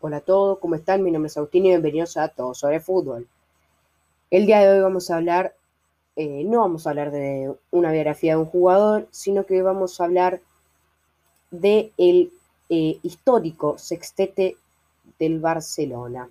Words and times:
Hola 0.00 0.18
a 0.18 0.20
todos, 0.20 0.60
¿cómo 0.60 0.76
están? 0.76 1.02
Mi 1.02 1.10
nombre 1.10 1.26
es 1.26 1.36
Agustín 1.36 1.66
y 1.66 1.70
bienvenidos 1.70 2.16
a 2.16 2.28
Todos 2.28 2.58
sobre 2.58 2.78
Fútbol. 2.78 3.26
El 4.30 4.46
día 4.46 4.60
de 4.60 4.70
hoy 4.70 4.80
vamos 4.80 5.10
a 5.10 5.16
hablar, 5.16 5.56
eh, 6.14 6.44
no 6.44 6.60
vamos 6.60 6.86
a 6.86 6.90
hablar 6.90 7.10
de 7.10 7.52
una 7.72 7.90
biografía 7.90 8.34
de 8.34 8.42
un 8.42 8.46
jugador, 8.46 9.08
sino 9.10 9.44
que 9.44 9.60
vamos 9.60 10.00
a 10.00 10.04
hablar 10.04 10.40
de 11.50 11.90
el 11.98 12.30
eh, 12.68 13.00
histórico 13.02 13.76
sextete 13.76 14.56
del 15.18 15.40
Barcelona. 15.40 16.30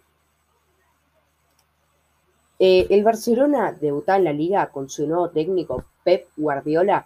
Eh, 2.60 2.88
el 2.90 3.04
Barcelona 3.04 3.74
debutó 3.74 4.14
en 4.14 4.24
la 4.24 4.32
liga 4.32 4.72
con 4.72 4.90
su 4.90 5.06
nuevo 5.08 5.30
técnico 5.30 5.84
Pep 6.06 6.30
Guardiola 6.38 7.06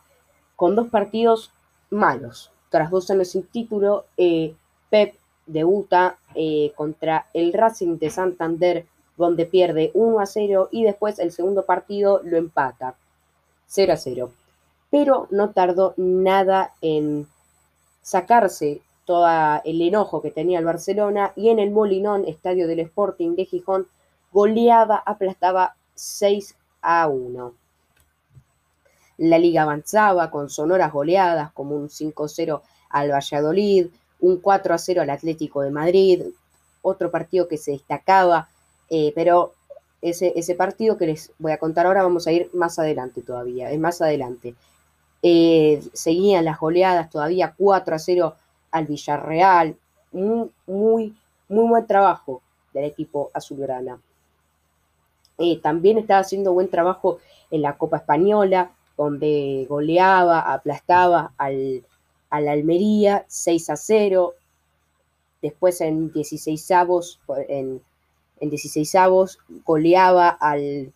con 0.56 0.76
dos 0.76 0.90
partidos 0.90 1.52
malos. 1.90 2.52
Tras 2.70 2.92
dos 2.92 3.10
años 3.10 3.30
sin 3.30 3.48
título, 3.48 4.06
Pep 4.92 5.16
debuta 5.52 6.18
eh, 6.36 6.72
contra 6.76 7.28
el 7.34 7.54
Racing 7.54 7.98
de 7.98 8.10
Santander, 8.10 8.86
donde 9.18 9.46
pierde 9.46 9.92
1 9.94 10.20
a 10.20 10.26
0 10.26 10.70
y 10.72 10.84
después 10.84 11.20
el 11.20 11.32
segundo 11.32 11.66
partido 11.66 12.22
lo 12.24 12.38
empata 12.38 12.96
0 13.68 13.94
a 13.94 13.98
0. 13.98 14.32
Pero 14.90 15.28
no 15.32 15.52
tardó 15.52 15.94
nada 15.98 16.74
en 16.82 17.28
sacarse 18.02 18.82
todo 19.06 19.28
el 19.64 19.82
enojo 19.82 20.22
que 20.22 20.32
tenía 20.32 20.60
el 20.60 20.66
Barcelona 20.66 21.34
y 21.36 21.50
en 21.50 21.60
el 21.60 21.72
Molinón, 21.72 22.26
estadio 22.26 22.68
del 22.68 22.80
Sporting 22.80 23.36
de 23.36 23.46
Gijón, 23.46 23.88
goleaba, 24.32 25.04
aplastaba 25.06 25.76
6 25.96 26.56
a 26.82 27.08
1. 27.08 27.54
La 29.18 29.38
liga 29.38 29.64
avanzaba 29.64 30.32
con 30.32 30.50
sonoras 30.50 30.92
goleadas 30.92 31.52
como 31.52 31.76
un 31.76 31.90
5-0 31.90 32.62
al 32.90 33.12
Valladolid, 33.12 33.88
un 34.22 34.38
4 34.38 34.74
a 34.74 34.78
0 34.78 35.02
al 35.02 35.10
Atlético 35.10 35.62
de 35.62 35.72
Madrid, 35.72 36.24
otro 36.82 37.12
partido 37.12 37.48
que 37.48 37.58
se 37.58 37.72
destacaba, 37.72 38.48
eh, 38.90 39.12
pero 39.16 39.54
ese, 40.02 40.34
ese, 40.36 40.56
partido 40.56 40.98
que 40.98 41.08
les 41.08 41.32
voy 41.38 41.52
a 41.52 41.58
contar 41.58 41.86
ahora 41.86 42.04
vamos 42.04 42.26
a 42.28 42.32
ir 42.32 42.50
más 42.54 42.80
adelante 42.80 43.22
todavía, 43.22 43.72
es 43.72 43.80
más 43.80 44.02
adelante. 44.02 44.56
Eh, 45.24 45.82
seguían 45.94 46.46
las 46.46 46.60
goleadas 46.60 47.10
todavía 47.10 47.54
4 47.58 47.96
a 47.96 48.00
0 48.00 48.36
al 48.72 48.86
Villarreal, 48.88 49.76
muy, 50.12 50.50
muy, 50.66 51.16
muy 51.48 51.68
buen 51.70 51.86
trabajo 51.86 52.42
del 52.74 52.86
equipo 52.86 53.30
azulgrana. 53.34 54.00
Eh, 55.38 55.60
también 55.62 55.98
estaba 55.98 56.22
haciendo 56.22 56.54
buen 56.54 56.70
trabajo 56.70 57.20
en 57.52 57.62
la 57.62 57.78
Copa 57.78 57.98
Española, 57.98 58.72
donde 58.98 59.66
goleaba, 59.70 60.54
aplastaba 60.54 61.34
al, 61.38 61.84
a 62.32 62.42
la 62.42 62.54
Almería 62.54 63.26
6 63.28 63.70
a 63.70 63.76
0. 63.76 64.34
Después 65.42 65.82
en 65.82 66.12
16 66.12 66.72
avos, 66.72 67.20
en, 67.48 67.82
en 68.40 68.50
16 68.50 68.96
avos 68.96 69.38
goleaba 69.66 70.30
al, 70.30 70.94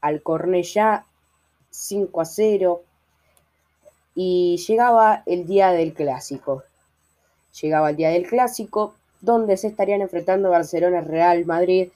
al 0.00 0.22
Cornellá 0.22 1.06
5 1.70 2.20
a 2.20 2.24
0. 2.24 2.82
Y 4.14 4.56
llegaba 4.66 5.22
el 5.26 5.46
día 5.46 5.70
del 5.70 5.94
clásico. 5.94 6.64
Llegaba 7.60 7.90
el 7.90 7.96
día 7.96 8.10
del 8.10 8.26
clásico, 8.26 8.94
donde 9.20 9.56
se 9.56 9.68
estarían 9.68 10.02
enfrentando 10.02 10.50
Barcelona, 10.50 11.00
Real 11.02 11.44
Madrid. 11.46 11.90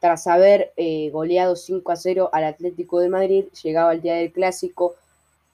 tras 0.00 0.26
haber 0.28 0.72
eh, 0.76 1.10
goleado 1.10 1.56
5 1.56 1.92
a 1.92 1.96
0 1.96 2.30
al 2.32 2.44
Atlético 2.44 3.00
de 3.00 3.08
Madrid, 3.08 3.44
llegaba 3.62 3.92
el 3.92 4.00
día 4.00 4.14
del 4.14 4.32
clásico 4.32 4.94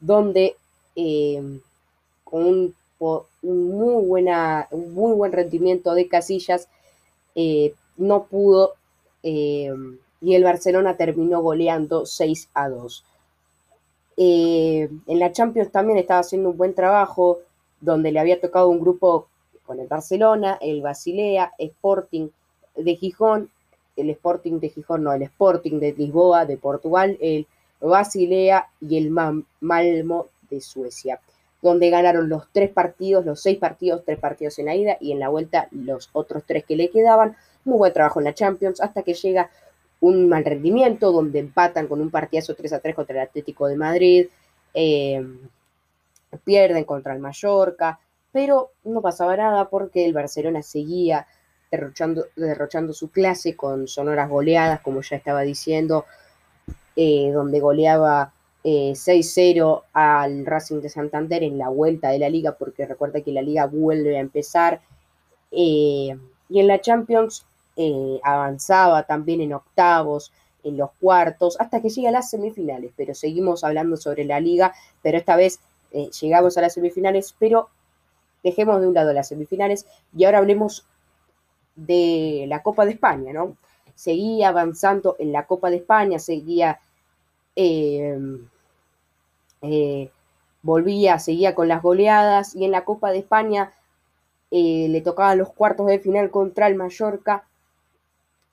donde 0.02 0.56
eh, 0.96 1.40
con 2.24 2.44
un, 2.44 2.74
muy, 3.42 4.04
buena, 4.04 4.68
muy 4.72 5.14
buen 5.14 5.32
rendimiento 5.32 5.94
de 5.94 6.08
Casillas 6.08 6.68
eh, 7.34 7.74
no 7.96 8.24
pudo 8.24 8.74
eh, 9.22 9.72
y 10.20 10.34
el 10.34 10.44
Barcelona 10.44 10.96
terminó 10.96 11.40
goleando 11.40 12.04
6 12.04 12.50
a 12.54 12.68
2. 12.68 13.04
en 14.16 15.18
la 15.18 15.32
Champions 15.32 15.72
también 15.72 15.98
estaba 15.98 16.20
haciendo 16.20 16.50
un 16.50 16.56
buen 16.56 16.74
trabajo, 16.74 17.38
donde 17.80 18.12
le 18.12 18.20
había 18.20 18.40
tocado 18.40 18.68
un 18.68 18.80
grupo 18.80 19.26
con 19.64 19.80
el 19.80 19.88
Barcelona, 19.88 20.58
el 20.60 20.82
Basilea, 20.82 21.52
Sporting 21.58 22.28
de 22.76 22.96
Gijón, 22.96 23.50
el 23.96 24.10
Sporting 24.10 24.58
de 24.60 24.68
Gijón, 24.68 25.04
no, 25.04 25.12
el 25.12 25.22
Sporting 25.22 25.78
de 25.80 25.92
Lisboa, 25.92 26.44
de 26.44 26.56
Portugal, 26.56 27.18
el 27.20 27.46
Basilea 27.88 28.68
y 28.80 28.98
el 28.98 29.10
Malmo 29.10 30.26
de 30.50 30.60
Suecia, 30.60 31.20
donde 31.60 31.90
ganaron 31.90 32.28
los 32.28 32.44
tres 32.52 32.70
partidos, 32.70 33.24
los 33.24 33.40
seis 33.40 33.58
partidos, 33.58 34.02
tres 34.04 34.18
partidos 34.18 34.58
en 34.58 34.66
la 34.66 34.74
ida 34.74 34.96
y 35.00 35.12
en 35.12 35.20
la 35.20 35.28
vuelta 35.28 35.68
los 35.70 36.10
otros 36.12 36.44
tres 36.46 36.64
que 36.64 36.76
le 36.76 36.90
quedaban. 36.90 37.36
Muy 37.64 37.78
buen 37.78 37.92
trabajo 37.92 38.20
en 38.20 38.24
la 38.24 38.34
Champions 38.34 38.80
hasta 38.80 39.02
que 39.02 39.14
llega 39.14 39.50
un 40.02 40.28
mal 40.28 40.44
rendimiento 40.44 41.12
donde 41.12 41.38
empatan 41.38 41.86
con 41.86 42.00
un 42.00 42.10
partidazo 42.10 42.54
3 42.56 42.72
a 42.72 42.80
3 42.80 42.94
contra 42.94 43.14
el 43.14 43.28
Atlético 43.28 43.68
de 43.68 43.76
Madrid, 43.76 44.26
em, 44.74 45.38
pierden 46.44 46.84
contra 46.84 47.14
el 47.14 47.20
Mallorca, 47.20 48.00
pero 48.32 48.72
no 48.84 49.00
pasaba 49.00 49.36
nada 49.36 49.68
porque 49.68 50.04
el 50.04 50.12
Barcelona 50.12 50.62
seguía 50.62 51.26
derrochando, 51.70 52.26
derrochando 52.34 52.92
su 52.92 53.10
clase 53.10 53.54
con 53.54 53.86
sonoras 53.86 54.28
goleadas, 54.28 54.80
como 54.80 55.02
ya 55.02 55.16
estaba 55.16 55.42
diciendo, 55.42 56.04
eh, 56.96 57.30
donde 57.32 57.60
goleaba 57.60 58.32
6-0 58.64 59.78
eh, 59.78 59.86
al 59.92 60.46
Racing 60.46 60.80
de 60.80 60.88
Santander 60.88 61.42
en 61.42 61.58
la 61.58 61.68
vuelta 61.68 62.10
de 62.10 62.18
la 62.18 62.28
liga, 62.28 62.52
porque 62.52 62.86
recuerda 62.86 63.20
que 63.20 63.32
la 63.32 63.42
liga 63.42 63.66
vuelve 63.66 64.16
a 64.16 64.20
empezar. 64.20 64.80
Eh, 65.50 66.16
y 66.48 66.60
en 66.60 66.66
la 66.66 66.80
Champions 66.80 67.46
avanzaba 68.22 69.04
también 69.04 69.40
en 69.40 69.54
octavos, 69.54 70.30
en 70.62 70.76
los 70.76 70.90
cuartos, 71.00 71.58
hasta 71.58 71.80
que 71.80 71.88
llega 71.88 72.10
a 72.10 72.12
las 72.12 72.30
semifinales. 72.30 72.92
Pero 72.96 73.14
seguimos 73.14 73.64
hablando 73.64 73.96
sobre 73.96 74.24
la 74.24 74.40
liga, 74.40 74.74
pero 75.02 75.18
esta 75.18 75.36
vez 75.36 75.60
llegamos 76.20 76.56
a 76.56 76.60
las 76.60 76.74
semifinales, 76.74 77.34
pero 77.38 77.70
dejemos 78.42 78.80
de 78.80 78.88
un 78.88 78.94
lado 78.94 79.12
las 79.12 79.28
semifinales 79.28 79.86
y 80.16 80.24
ahora 80.24 80.38
hablemos 80.38 80.84
de 81.76 82.44
la 82.48 82.62
Copa 82.62 82.84
de 82.84 82.92
España, 82.92 83.32
¿no? 83.32 83.56
Seguía 83.94 84.48
avanzando 84.48 85.16
en 85.18 85.32
la 85.32 85.46
Copa 85.46 85.70
de 85.70 85.76
España, 85.76 86.18
seguía, 86.18 86.80
eh, 87.56 88.18
eh, 89.62 90.10
volvía, 90.62 91.18
seguía 91.18 91.54
con 91.54 91.68
las 91.68 91.82
goleadas 91.82 92.54
y 92.54 92.64
en 92.64 92.70
la 92.70 92.84
Copa 92.84 93.10
de 93.10 93.18
España 93.18 93.72
eh, 94.50 94.86
le 94.88 95.00
tocaban 95.00 95.38
los 95.38 95.52
cuartos 95.52 95.86
de 95.86 95.98
final 95.98 96.30
contra 96.30 96.66
el 96.66 96.74
Mallorca, 96.74 97.44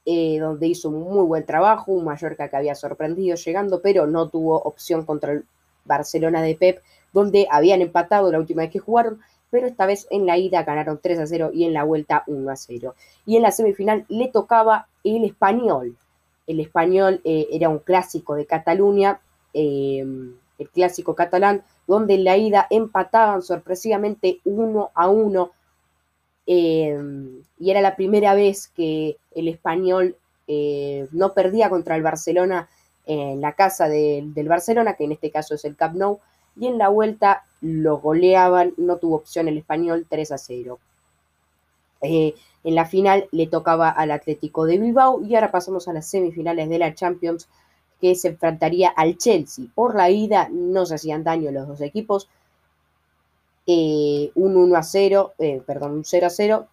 donde 0.05 0.65
hizo 0.65 0.89
un 0.89 1.01
muy 1.01 1.23
buen 1.23 1.45
trabajo, 1.45 1.91
un 1.91 2.03
Mallorca 2.03 2.49
que 2.49 2.55
había 2.57 2.73
sorprendido 2.73 3.35
llegando, 3.35 3.79
pero 3.79 4.07
no 4.07 4.27
tuvo 4.27 4.59
opción 4.59 5.05
contra 5.05 5.33
el 5.33 5.45
Barcelona 5.85 6.41
de 6.41 6.55
Pep, 6.55 6.81
donde 7.13 7.47
habían 7.51 7.81
empatado 7.81 8.31
la 8.31 8.39
última 8.39 8.63
vez 8.63 8.71
que 8.71 8.79
jugaron, 8.79 9.21
pero 9.51 9.67
esta 9.67 9.85
vez 9.85 10.07
en 10.11 10.25
la 10.25 10.37
ida 10.37 10.63
ganaron 10.63 10.99
3 11.01 11.19
a 11.19 11.27
0 11.27 11.51
y 11.53 11.65
en 11.65 11.73
la 11.73 11.83
vuelta 11.83 12.23
1 12.27 12.49
a 12.49 12.55
0. 12.55 12.95
Y 13.25 13.35
en 13.35 13.43
la 13.43 13.51
semifinal 13.51 14.05
le 14.07 14.27
tocaba 14.27 14.87
el 15.03 15.25
español. 15.25 15.97
El 16.47 16.59
español 16.59 17.21
eh, 17.23 17.47
era 17.51 17.69
un 17.69 17.79
clásico 17.79 18.35
de 18.35 18.45
Cataluña, 18.45 19.21
eh, 19.53 20.03
el 20.57 20.69
clásico 20.69 21.15
catalán, 21.15 21.63
donde 21.87 22.15
en 22.15 22.23
la 22.23 22.37
ida 22.37 22.67
empataban 22.69 23.41
sorpresivamente 23.41 24.39
1 24.43 24.91
a 24.93 25.09
1. 25.09 25.51
Eh, 26.47 26.99
y 27.59 27.71
era 27.71 27.81
la 27.81 27.95
primera 27.95 28.33
vez 28.33 28.67
que 28.67 29.17
el 29.31 29.47
español 29.47 30.17
no 31.11 31.35
perdía 31.35 31.69
contra 31.69 31.95
el 31.95 32.01
Barcelona 32.01 32.67
en 33.05 33.39
la 33.39 33.53
casa 33.53 33.87
del 33.87 34.47
Barcelona, 34.47 34.95
que 34.95 35.03
en 35.03 35.11
este 35.11 35.29
caso 35.29 35.53
es 35.53 35.63
el 35.63 35.75
Camp 35.75 35.95
Nou, 35.95 36.19
y 36.55 36.65
en 36.65 36.79
la 36.79 36.89
vuelta 36.89 37.43
lo 37.61 37.99
goleaban, 37.99 38.73
no 38.77 38.97
tuvo 38.97 39.17
opción 39.17 39.47
el 39.47 39.59
español 39.59 40.07
3 40.09 40.31
a 40.31 40.37
0. 40.39 40.79
Eh, 42.01 42.35
en 42.63 42.75
la 42.75 42.85
final 42.85 43.27
le 43.31 43.47
tocaba 43.47 43.89
al 43.89 44.11
Atlético 44.11 44.65
de 44.65 44.77
Bilbao 44.77 45.21
y 45.23 45.35
ahora 45.35 45.51
pasamos 45.51 45.87
a 45.87 45.93
las 45.93 46.07
semifinales 46.09 46.69
de 46.69 46.79
la 46.79 46.93
Champions 46.93 47.47
que 47.99 48.15
se 48.15 48.29
enfrentaría 48.29 48.89
al 48.89 49.17
Chelsea. 49.17 49.65
Por 49.75 49.95
la 49.95 50.09
ida 50.09 50.49
no 50.51 50.85
se 50.85 50.95
hacían 50.95 51.23
daño 51.23 51.51
los 51.51 51.67
dos 51.67 51.81
equipos. 51.81 52.29
Eh, 53.67 54.31
un 54.35 54.57
1 54.57 54.75
a 54.75 54.83
0, 54.83 55.33
eh, 55.37 55.61
perdón, 55.65 55.91
un 55.91 56.05
0 56.05 56.27
a 56.27 56.29
0. 56.29 56.67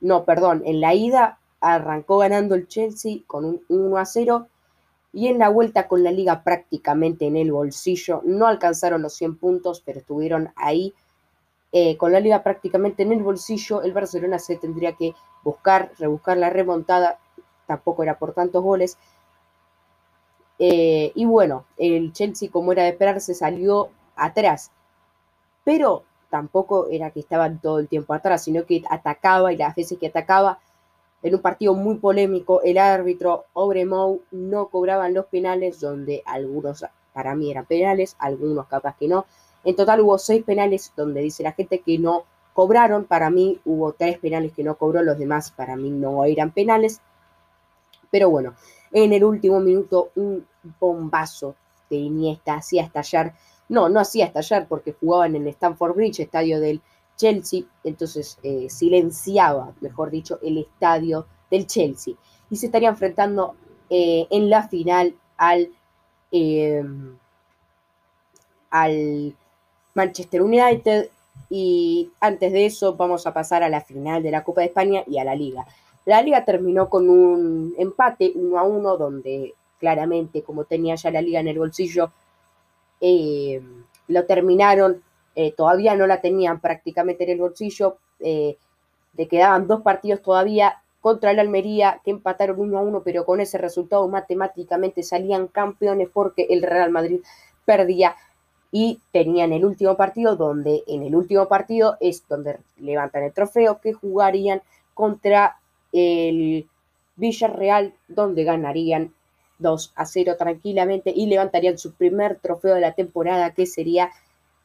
No, 0.00 0.24
perdón, 0.24 0.62
en 0.66 0.80
la 0.80 0.94
ida 0.94 1.38
arrancó 1.60 2.18
ganando 2.18 2.54
el 2.54 2.68
Chelsea 2.68 3.18
con 3.26 3.44
un 3.44 3.62
1 3.68 3.96
a 3.98 4.04
0 4.04 4.48
y 5.12 5.28
en 5.28 5.38
la 5.38 5.48
vuelta 5.48 5.88
con 5.88 6.02
la 6.04 6.12
liga 6.12 6.42
prácticamente 6.42 7.26
en 7.26 7.36
el 7.36 7.52
bolsillo. 7.52 8.22
No 8.24 8.46
alcanzaron 8.46 9.02
los 9.02 9.14
100 9.14 9.38
puntos, 9.38 9.82
pero 9.84 10.00
estuvieron 10.00 10.50
ahí. 10.56 10.94
Eh, 11.78 11.98
con 11.98 12.10
la 12.10 12.20
liga 12.20 12.42
prácticamente 12.42 13.02
en 13.02 13.12
el 13.12 13.22
bolsillo, 13.22 13.82
el 13.82 13.92
Barcelona 13.92 14.38
se 14.38 14.56
tendría 14.56 14.92
que 14.92 15.14
buscar, 15.44 15.92
rebuscar 15.98 16.38
la 16.38 16.48
remontada. 16.48 17.18
Tampoco 17.66 18.02
era 18.02 18.18
por 18.18 18.32
tantos 18.32 18.62
goles. 18.62 18.96
Eh, 20.58 21.12
y 21.14 21.26
bueno, 21.26 21.66
el 21.76 22.14
Chelsea, 22.14 22.50
como 22.50 22.72
era 22.72 22.84
de 22.84 22.88
esperarse, 22.88 23.34
salió 23.34 23.90
atrás. 24.16 24.70
Pero 25.64 26.04
tampoco 26.30 26.86
era 26.88 27.10
que 27.10 27.20
estaba 27.20 27.52
todo 27.52 27.78
el 27.78 27.88
tiempo 27.88 28.14
atrás, 28.14 28.44
sino 28.44 28.64
que 28.64 28.82
atacaba 28.88 29.52
y 29.52 29.58
las 29.58 29.74
veces 29.74 29.98
que 29.98 30.06
atacaba, 30.06 30.58
en 31.22 31.34
un 31.34 31.42
partido 31.42 31.74
muy 31.74 31.96
polémico, 31.96 32.62
el 32.62 32.78
árbitro 32.78 33.44
Obremou 33.52 34.22
no 34.30 34.68
cobraban 34.68 35.12
los 35.12 35.26
penales, 35.26 35.80
donde 35.80 36.22
algunos 36.24 36.86
para 37.12 37.34
mí 37.34 37.50
eran 37.50 37.66
penales, 37.66 38.16
algunos 38.18 38.66
capaz 38.66 38.96
que 38.96 39.08
no. 39.08 39.26
En 39.66 39.74
total 39.74 40.00
hubo 40.00 40.16
seis 40.16 40.44
penales 40.44 40.92
donde 40.96 41.20
dice 41.22 41.42
la 41.42 41.50
gente 41.50 41.80
que 41.80 41.98
no 41.98 42.22
cobraron, 42.54 43.04
para 43.04 43.30
mí 43.30 43.60
hubo 43.64 43.92
tres 43.94 44.16
penales 44.18 44.52
que 44.52 44.62
no 44.62 44.76
cobró, 44.76 45.02
los 45.02 45.18
demás 45.18 45.50
para 45.50 45.74
mí 45.76 45.90
no 45.90 46.24
eran 46.24 46.52
penales. 46.52 47.00
Pero 48.08 48.30
bueno, 48.30 48.54
en 48.92 49.12
el 49.12 49.24
último 49.24 49.58
minuto 49.58 50.12
un 50.14 50.46
bombazo 50.78 51.56
de 51.90 51.96
Iniesta 51.96 52.54
hacía 52.54 52.84
estallar, 52.84 53.34
no, 53.68 53.88
no 53.88 53.98
hacía 53.98 54.26
estallar 54.26 54.68
porque 54.68 54.92
jugaban 54.92 55.34
en 55.34 55.48
Stamford 55.48 55.96
Bridge, 55.96 56.20
estadio 56.20 56.60
del 56.60 56.80
Chelsea, 57.16 57.64
entonces 57.82 58.38
eh, 58.44 58.68
silenciaba, 58.70 59.74
mejor 59.80 60.10
dicho, 60.12 60.38
el 60.42 60.58
estadio 60.58 61.26
del 61.50 61.66
Chelsea. 61.66 62.14
Y 62.50 62.56
se 62.56 62.66
estaría 62.66 62.88
enfrentando 62.88 63.56
eh, 63.90 64.28
en 64.30 64.48
la 64.48 64.68
final 64.68 65.16
al, 65.36 65.72
em, 66.30 67.18
al 68.70 69.34
Manchester 69.96 70.42
United. 70.42 71.10
Y 71.50 72.10
antes 72.20 72.52
de 72.52 72.66
eso 72.66 72.94
vamos 72.94 73.26
a 73.26 73.32
pasar 73.32 73.62
a 73.62 73.68
la 73.68 73.80
final 73.80 74.22
de 74.22 74.30
la 74.30 74.44
Copa 74.44 74.60
de 74.60 74.68
España 74.68 75.02
y 75.06 75.18
a 75.18 75.24
la 75.24 75.34
liga. 75.34 75.66
La 76.04 76.22
liga 76.22 76.44
terminó 76.44 76.88
con 76.88 77.10
un 77.10 77.74
empate 77.78 78.32
uno 78.36 78.58
a 78.58 78.62
uno, 78.62 78.96
donde 78.96 79.54
claramente, 79.80 80.42
como 80.42 80.64
tenía 80.64 80.94
ya 80.94 81.10
la 81.10 81.20
liga 81.20 81.40
en 81.40 81.48
el 81.48 81.58
bolsillo, 81.58 82.12
eh, 83.00 83.60
lo 84.08 84.24
terminaron, 84.24 85.02
eh, 85.34 85.52
todavía 85.52 85.96
no 85.96 86.06
la 86.06 86.20
tenían 86.20 86.60
prácticamente 86.60 87.24
en 87.24 87.30
el 87.30 87.38
bolsillo, 87.38 87.98
eh, 88.20 88.56
le 89.16 89.28
quedaban 89.28 89.66
dos 89.66 89.82
partidos 89.82 90.22
todavía 90.22 90.82
contra 91.00 91.30
el 91.30 91.40
Almería, 91.40 92.00
que 92.04 92.10
empataron 92.10 92.60
uno 92.60 92.78
a 92.78 92.82
uno, 92.82 93.02
pero 93.04 93.24
con 93.24 93.40
ese 93.40 93.58
resultado 93.58 94.08
matemáticamente 94.08 95.02
salían 95.02 95.48
campeones 95.48 96.08
porque 96.12 96.46
el 96.50 96.62
Real 96.62 96.90
Madrid 96.90 97.20
perdía 97.64 98.16
y 98.78 99.00
tenían 99.10 99.54
el 99.54 99.64
último 99.64 99.96
partido, 99.96 100.36
donde 100.36 100.84
en 100.86 101.02
el 101.02 101.14
último 101.14 101.48
partido 101.48 101.96
es 101.98 102.28
donde 102.28 102.58
levantan 102.78 103.22
el 103.22 103.32
trofeo, 103.32 103.80
que 103.80 103.94
jugarían 103.94 104.60
contra 104.92 105.56
el 105.92 106.68
Villarreal, 107.16 107.94
donde 108.06 108.44
ganarían 108.44 109.14
2 109.60 109.92
a 109.96 110.04
0 110.04 110.34
tranquilamente 110.38 111.10
y 111.10 111.24
levantarían 111.24 111.78
su 111.78 111.94
primer 111.94 112.38
trofeo 112.38 112.74
de 112.74 112.82
la 112.82 112.92
temporada, 112.92 113.54
que 113.54 113.64
sería 113.64 114.10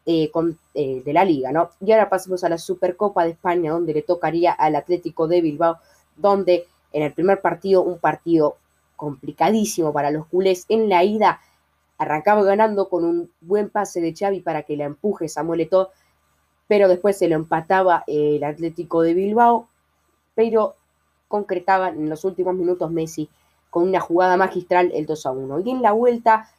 eh, 0.05 0.29
eh, 0.73 1.01
de 1.05 1.13
la 1.13 1.23
liga, 1.23 1.53
¿no? 1.53 1.69
Y 1.79 1.93
ahora 1.93 2.09
pasamos 2.09 2.43
a 2.43 2.49
la 2.49 2.57
Supercopa 2.57 3.23
de 3.23 3.31
España, 3.31 3.71
donde 3.71 3.93
le 3.93 4.01
tocaría 4.01 4.51
al 4.51 4.75
Atlético 4.75 5.29
de 5.29 5.39
Bilbao, 5.39 5.77
donde 6.17 6.67
en 6.91 7.03
el 7.03 7.13
primer 7.13 7.39
partido, 7.39 7.81
un 7.81 7.97
partido 7.97 8.57
complicadísimo 8.97 9.93
para 9.93 10.11
los 10.11 10.25
culés, 10.25 10.65
en 10.67 10.89
la 10.89 11.05
ida 11.05 11.39
arrancaba 12.01 12.41
ganando 12.43 12.89
con 12.89 13.05
un 13.05 13.31
buen 13.41 13.69
pase 13.69 14.01
de 14.01 14.15
Xavi 14.15 14.39
para 14.39 14.63
que 14.63 14.75
la 14.75 14.85
empuje 14.85 15.29
Samuel 15.29 15.61
Eto'o, 15.61 15.91
pero 16.67 16.87
después 16.87 17.15
se 17.15 17.27
lo 17.27 17.35
empataba 17.35 18.03
el 18.07 18.43
Atlético 18.43 19.03
de 19.03 19.13
Bilbao, 19.13 19.67
pero 20.33 20.75
concretaba 21.27 21.89
en 21.89 22.09
los 22.09 22.25
últimos 22.25 22.55
minutos 22.55 22.89
Messi 22.89 23.29
con 23.69 23.83
una 23.83 23.99
jugada 23.99 24.35
magistral 24.35 24.91
el 24.95 25.05
2 25.05 25.25
a 25.27 25.31
1. 25.31 25.59
Y 25.59 25.69
en 25.69 25.83
la 25.83 25.91
vuelta 25.91 26.49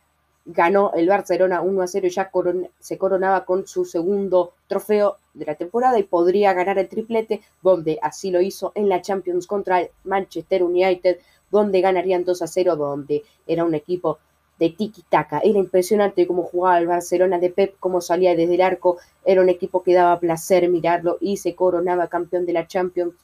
ganó 0.44 0.92
el 0.94 1.08
Barcelona 1.08 1.60
1 1.60 1.82
a 1.82 1.86
0 1.88 2.06
y 2.06 2.10
ya 2.10 2.30
se 2.78 2.98
coronaba 2.98 3.44
con 3.44 3.66
su 3.66 3.84
segundo 3.84 4.52
trofeo 4.68 5.16
de 5.34 5.46
la 5.46 5.56
temporada 5.56 5.98
y 5.98 6.04
podría 6.04 6.52
ganar 6.52 6.78
el 6.78 6.88
triplete, 6.88 7.42
donde 7.62 7.98
así 8.00 8.30
lo 8.30 8.40
hizo 8.40 8.70
en 8.76 8.88
la 8.88 9.02
Champions 9.02 9.48
contra 9.48 9.80
el 9.80 9.90
Manchester 10.04 10.62
United, 10.62 11.18
donde 11.50 11.80
ganarían 11.80 12.24
2 12.24 12.42
a 12.42 12.46
0, 12.46 12.76
donde 12.76 13.24
era 13.44 13.64
un 13.64 13.74
equipo 13.74 14.20
de 14.58 14.70
tiki-taka. 14.70 15.40
Era 15.44 15.58
impresionante 15.58 16.26
cómo 16.26 16.44
jugaba 16.44 16.78
el 16.78 16.86
Barcelona 16.86 17.38
de 17.38 17.50
Pep, 17.50 17.76
cómo 17.80 18.00
salía 18.00 18.36
desde 18.36 18.54
el 18.54 18.62
arco. 18.62 18.98
Era 19.24 19.42
un 19.42 19.48
equipo 19.48 19.82
que 19.82 19.94
daba 19.94 20.20
placer 20.20 20.68
mirarlo 20.68 21.18
y 21.20 21.36
se 21.36 21.54
coronaba 21.54 22.08
campeón 22.08 22.46
de 22.46 22.52
la 22.52 22.66
Champions 22.66 23.14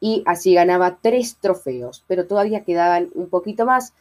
y 0.00 0.22
así 0.26 0.54
ganaba 0.54 0.98
tres 1.00 1.36
trofeos, 1.40 2.04
pero 2.06 2.26
todavía 2.26 2.64
quedaban 2.64 3.10
un 3.14 3.28
poquito 3.28 3.66
más 3.66 3.92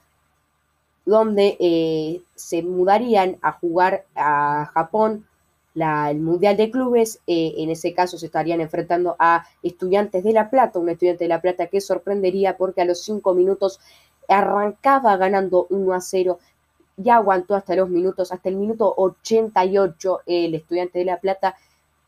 donde 1.06 1.58
eh, 1.60 2.22
se 2.36 2.62
mudarían 2.64 3.38
a 3.42 3.54
jugar 3.54 4.06
a 4.16 4.70
Japón 4.74 5.26
el 5.74 6.20
Mundial 6.20 6.58
de 6.58 6.72
Clubes. 6.72 7.22
Eh, 7.28 7.54
en 7.58 7.70
ese 7.70 7.94
caso 7.94 8.18
se 8.18 8.26
estarían 8.26 8.62
enfrentando 8.62 9.16
a 9.20 9.46
Estudiantes 9.64 10.24
de 10.24 10.34
La 10.34 10.50
Plata, 10.50 10.80
un 10.80 10.90
estudiante 10.90 11.24
de 11.24 11.30
La 11.30 11.42
Plata 11.42 11.68
que 11.68 11.82
sorprendería 11.82 12.58
porque 12.58 12.82
a 12.82 12.86
los 12.86 13.02
cinco 13.02 13.34
minutos 13.34 13.80
arrancaba 14.28 15.18
ganando 15.18 15.68
1 15.70 15.94
a 15.94 16.02
0 16.02 16.40
ya 16.98 17.16
aguantó 17.18 17.56
hasta 17.56 17.76
los 17.76 17.90
minutos, 17.90 18.32
hasta 18.32 18.50
el 18.50 18.56
minuto 18.56 18.94
88 18.98 20.22
el 20.26 20.56
estudiante 20.56 21.00
de 21.00 21.06
La 21.06 21.20
Plata 21.20 21.56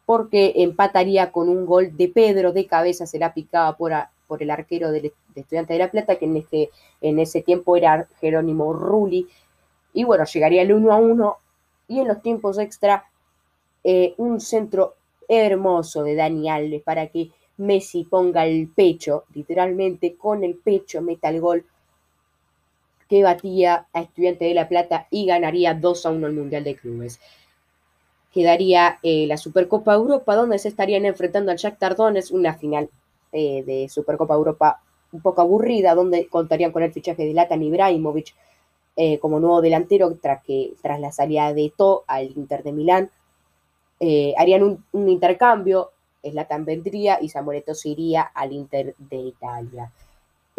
porque 0.06 0.54
empataría 0.56 1.32
con 1.32 1.50
un 1.50 1.68
gol 1.68 1.96
de 1.96 2.08
Pedro 2.08 2.52
de 2.52 2.66
cabeza, 2.66 3.06
se 3.06 3.20
la 3.20 3.32
picaba 3.32 3.78
por, 3.78 3.94
por 4.28 4.42
el 4.42 4.50
arquero 4.50 4.92
del 4.92 5.14
de 5.36 5.42
Estudiante 5.42 5.74
de 5.74 5.80
La 5.80 5.92
Plata, 5.92 6.16
que 6.16 6.26
en, 6.26 6.38
este, 6.38 6.72
en 7.00 7.20
ese 7.20 7.44
tiempo 7.44 7.78
era 7.78 8.08
Jerónimo 8.20 8.74
Rulli. 8.74 9.28
Y 9.94 10.04
bueno, 10.06 10.26
llegaría 10.26 10.64
el 10.64 10.74
1 10.74 10.92
a 10.92 10.98
1 10.98 11.38
y 11.90 12.00
en 12.00 12.08
los 12.08 12.24
tiempos 12.24 12.58
extra 12.58 13.06
eh, 13.84 14.16
un 14.18 14.42
centro 14.42 14.96
hermoso 15.28 16.02
de 16.02 16.16
Dani 16.16 16.50
Alves 16.50 16.82
para 16.82 17.06
que 17.08 17.30
Messi 17.58 18.04
ponga 18.06 18.48
el 18.48 18.68
pecho, 18.68 19.26
literalmente 19.36 20.16
con 20.16 20.44
el 20.44 20.56
pecho 20.56 21.04
meta 21.04 21.30
el 21.30 21.40
gol 21.40 21.66
que 23.10 23.24
batía 23.24 23.88
a 23.92 24.02
Estudiante 24.02 24.46
de 24.46 24.54
La 24.54 24.70
Plata 24.70 25.08
y 25.10 25.26
ganaría 25.26 25.74
2 25.74 26.06
a 26.06 26.12
1 26.12 26.28
el 26.28 26.34
Mundial 26.34 26.64
de 26.64 26.76
Clubes 26.76 27.20
quedaría 28.32 29.00
eh, 29.04 29.26
la 29.28 29.38
Supercopa 29.38 29.94
Europa, 29.94 30.36
donde 30.36 30.60
se 30.60 30.70
estarían 30.70 31.06
enfrentando 31.06 31.52
al 31.52 31.58
Shakhtar 31.58 31.96
Donetsk, 31.96 32.34
una 32.34 32.54
final 32.54 32.90
eh, 33.32 33.64
de 33.64 33.90
Supercopa 33.90 34.36
Europa 34.36 34.82
un 35.12 35.22
poco 35.22 35.42
aburrida, 35.42 35.96
donde 35.96 36.28
contarían 36.28 36.72
con 36.72 36.84
el 36.84 36.94
fichaje 36.94 37.26
de 37.26 37.34
Latan 37.34 37.64
Ibrahimovic 37.64 38.36
eh, 38.96 39.18
como 39.18 39.40
nuevo 39.40 39.62
delantero 39.62 40.16
tras, 40.22 40.44
que, 40.44 40.74
tras 40.82 41.00
la 41.00 41.12
salida 41.12 41.54
de 41.54 41.74
To 41.76 42.04
al 42.06 42.32
Inter 42.36 42.64
de 42.64 42.72
Milán. 42.72 43.10
harían 44.38 44.64
un, 44.64 44.84
un, 44.92 45.10
intercambio, 45.10 45.92
Zlatan 46.22 46.66
vendría 46.66 47.20
y 47.22 47.30
Samoreto 47.30 47.74
se 47.74 47.90
iría 47.90 48.22
al 48.22 48.54
Inter 48.54 48.94
de 48.98 49.18
Italia. 49.18 49.92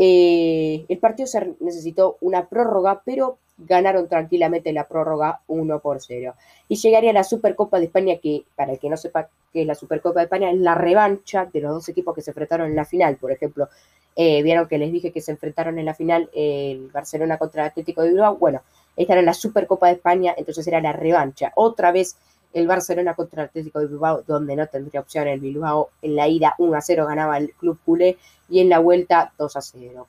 El 0.03 0.99
partido 0.99 1.27
se 1.27 1.55
necesitó 1.61 2.17
una 2.21 2.49
prórroga, 2.49 3.03
pero 3.05 3.39
ganaron 3.59 4.09
tranquilamente 4.09 4.73
la 4.73 4.89
prórroga 4.89 5.41
1 5.47 5.81
por 5.81 6.01
0. 6.01 6.35
Y 6.69 6.77
llegaría 6.77 7.13
la 7.13 7.25
Supercopa 7.25 7.79
de 7.79 7.87
España, 7.87 8.17
que 8.23 8.45
para 8.57 8.73
el 8.73 8.79
que 8.79 8.89
no 8.89 8.97
sepa 8.97 9.29
qué 9.53 9.63
es 9.63 9.67
la 9.67 9.75
Supercopa 9.75 10.21
de 10.21 10.25
España, 10.25 10.51
es 10.51 10.59
la 10.59 10.75
revancha 10.75 11.47
de 11.53 11.61
los 11.61 11.73
dos 11.73 11.89
equipos 11.89 12.15
que 12.15 12.23
se 12.23 12.31
enfrentaron 12.31 12.71
en 12.71 12.77
la 12.77 12.85
final. 12.85 13.17
Por 13.17 13.33
ejemplo, 13.33 13.69
eh, 14.17 14.43
vieron 14.43 14.69
que 14.69 14.79
les 14.79 14.93
dije 14.93 15.13
que 15.13 15.21
se 15.21 15.33
enfrentaron 15.33 15.79
en 15.79 15.85
la 15.85 15.95
final 15.95 16.31
el 16.33 16.89
Barcelona 16.89 17.39
contra 17.39 17.63
el 17.63 17.69
Atlético 17.71 18.03
de 18.03 18.11
Bilbao. 18.11 18.37
Bueno, 18.37 18.63
esta 18.97 19.13
era 19.15 19.23
la 19.23 19.35
Supercopa 19.35 19.87
de 19.89 19.95
España, 19.95 20.35
entonces 20.37 20.67
era 20.67 20.81
la 20.81 20.93
revancha. 20.93 21.53
Otra 21.57 21.93
vez 21.93 22.17
el 22.53 22.67
Barcelona 22.67 23.15
contra 23.15 23.43
el 23.43 23.49
Atlético 23.49 23.81
de 23.81 23.87
Bilbao, 23.87 24.23
donde 24.27 24.57
no 24.57 24.67
tendría 24.67 25.01
opción 25.01 25.29
el 25.29 25.41
Bilbao. 25.41 25.91
En 26.03 26.17
la 26.17 26.29
ida 26.29 26.55
1 26.59 26.77
a 26.77 26.81
0 26.81 27.07
ganaba 27.07 27.39
el 27.39 27.53
club 27.53 27.79
culé 27.85 28.19
y 28.49 28.61
en 28.61 28.69
la 28.69 28.79
vuelta 28.79 29.33
2 29.39 29.57
a 29.57 29.61
0. 29.61 30.09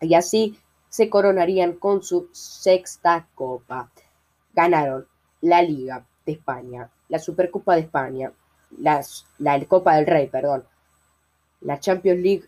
Y 0.00 0.14
así 0.14 0.58
se 0.88 1.08
coronarían 1.08 1.74
con 1.74 2.02
su 2.02 2.28
sexta 2.32 3.26
copa. 3.34 3.90
Ganaron 4.54 5.06
la 5.40 5.62
Liga 5.62 6.04
de 6.26 6.32
España, 6.32 6.90
la 7.08 7.18
Supercopa 7.18 7.74
de 7.74 7.80
España, 7.80 8.32
la 8.78 9.66
Copa 9.66 9.96
del 9.96 10.06
Rey, 10.06 10.28
perdón, 10.28 10.64
la 11.60 11.80
Champions 11.80 12.20
League, 12.20 12.44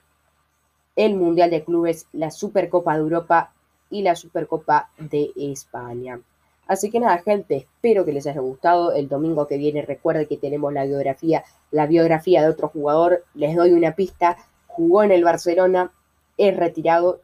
el 0.97 1.15
Mundial 1.15 1.51
de 1.51 1.65
Clubes, 1.65 2.07
la 2.13 2.31
Supercopa 2.31 2.95
de 2.95 3.01
Europa 3.01 3.53
y 3.91 4.03
la 4.03 4.15
Supercopa 4.15 4.91
de 4.99 5.33
España. 5.37 6.21
Así 6.66 6.90
que 6.90 7.00
nada, 7.00 7.18
gente, 7.18 7.56
espero 7.56 8.04
que 8.04 8.12
les 8.12 8.26
haya 8.26 8.40
gustado. 8.40 8.92
El 8.92 9.09
domingo 9.09 9.47
que 9.47 9.59
viene 9.59 9.83
recuerden 9.83 10.26
que 10.26 10.37
tenemos 10.37 10.73
la 10.73 10.85
biografía, 10.85 11.44
la 11.71 11.87
biografía 11.87 12.42
de 12.42 12.49
otro 12.49 12.68
jugador. 12.68 13.25
Les 13.35 13.54
doy 13.54 13.73
una 13.73 13.94
pista. 13.94 14.37
Jugó 14.66 15.02
en 15.02 15.12
el 15.12 15.23
Barcelona, 15.23 15.92
es 16.37 16.56
retirado 16.56 17.21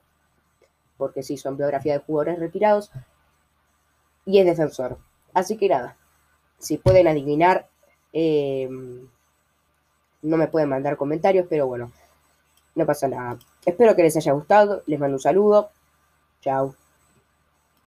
porque 1.01 1.23
sí, 1.23 1.39
son 1.39 1.57
biografía 1.57 1.95
de 1.95 1.99
jugadores 2.01 2.39
retirados, 2.39 2.93
y 4.27 4.39
es 4.39 4.45
defensor. 4.45 4.99
Así 5.33 5.57
que 5.57 5.69
nada, 5.69 5.97
si 6.59 6.77
pueden 6.77 7.09
adivinar, 7.09 7.67
em, 8.13 9.09
no 10.23 10.37
me 10.37 10.49
pueden 10.49 10.69
mandar 10.69 10.99
comentarios, 10.99 11.47
pero 11.49 11.67
bueno, 11.67 11.91
no 12.75 12.85
pasa 12.85 13.09
nada. 13.09 13.39
Espero 13.65 13.97
que 13.97 14.03
les 14.03 14.17
haya 14.17 14.33
gustado, 14.33 14.83
les 14.87 15.01
mando 15.01 15.17
un 15.17 15.21
saludo, 15.21 15.71
chao. 16.43 16.75